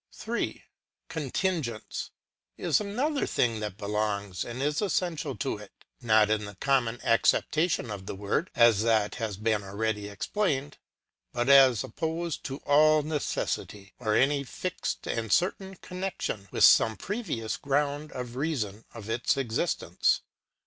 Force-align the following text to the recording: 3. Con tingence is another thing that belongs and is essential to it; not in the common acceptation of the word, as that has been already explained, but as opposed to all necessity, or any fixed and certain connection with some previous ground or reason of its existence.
3. 0.13 0.63
Con 1.09 1.29
tingence 1.29 2.09
is 2.57 2.81
another 2.81 3.27
thing 3.27 3.59
that 3.59 3.77
belongs 3.77 4.43
and 4.43 4.59
is 4.59 4.81
essential 4.81 5.35
to 5.35 5.57
it; 5.59 5.71
not 6.01 6.27
in 6.31 6.45
the 6.45 6.55
common 6.55 6.99
acceptation 7.03 7.91
of 7.91 8.07
the 8.07 8.15
word, 8.15 8.49
as 8.55 8.81
that 8.81 9.13
has 9.21 9.37
been 9.37 9.61
already 9.61 10.09
explained, 10.09 10.79
but 11.33 11.49
as 11.49 11.83
opposed 11.83 12.43
to 12.43 12.57
all 12.65 13.03
necessity, 13.03 13.93
or 13.99 14.15
any 14.15 14.43
fixed 14.43 15.07
and 15.07 15.31
certain 15.31 15.75
connection 15.75 16.47
with 16.49 16.63
some 16.63 16.97
previous 16.97 17.55
ground 17.55 18.11
or 18.15 18.23
reason 18.23 18.85
of 18.95 19.07
its 19.07 19.37
existence. 19.37 20.21